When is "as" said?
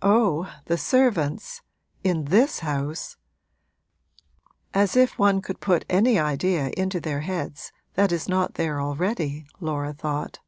4.72-4.96